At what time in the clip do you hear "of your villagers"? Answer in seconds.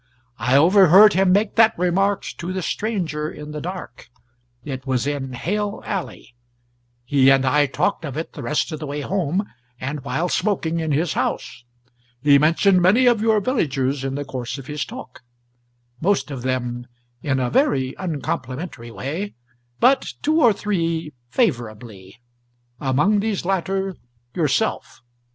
13.05-14.03